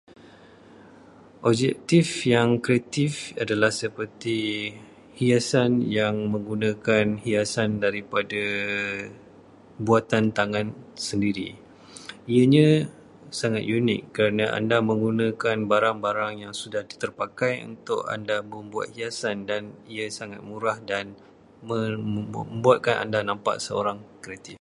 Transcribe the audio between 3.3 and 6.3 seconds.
adalah seperti hiasan yang